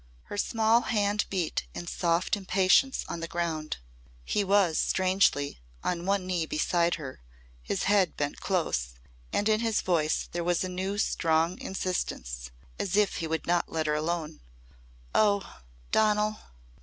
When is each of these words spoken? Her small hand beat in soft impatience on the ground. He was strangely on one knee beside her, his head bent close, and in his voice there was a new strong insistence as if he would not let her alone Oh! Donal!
Her 0.23 0.37
small 0.39 0.81
hand 0.89 1.25
beat 1.29 1.67
in 1.75 1.85
soft 1.85 2.35
impatience 2.35 3.05
on 3.07 3.19
the 3.19 3.27
ground. 3.27 3.77
He 4.25 4.43
was 4.43 4.79
strangely 4.79 5.61
on 5.83 6.07
one 6.07 6.25
knee 6.25 6.47
beside 6.47 6.95
her, 6.95 7.21
his 7.61 7.83
head 7.83 8.17
bent 8.17 8.39
close, 8.39 8.95
and 9.31 9.47
in 9.47 9.59
his 9.59 9.81
voice 9.83 10.27
there 10.31 10.43
was 10.43 10.63
a 10.63 10.69
new 10.69 10.97
strong 10.97 11.59
insistence 11.59 12.49
as 12.79 12.95
if 12.97 13.17
he 13.17 13.27
would 13.27 13.45
not 13.45 13.71
let 13.71 13.85
her 13.85 13.93
alone 13.93 14.39
Oh! 15.13 15.59
Donal! 15.91 16.39